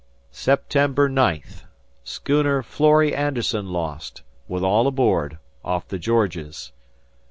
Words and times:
"September 0.31 1.07
9th. 1.07 1.65
Schooner 2.03 2.63
Florrie 2.63 3.13
Anderson 3.13 3.67
lost, 3.67 4.23
with 4.47 4.63
all 4.63 4.87
aboard, 4.87 5.37
off 5.63 5.87
the 5.87 5.99
Georges. 5.99 6.71